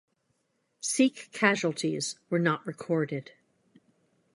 Sikh 0.79 1.29
casualties 1.31 2.17
were 2.31 2.39
not 2.39 2.65
recorded. 2.65 3.33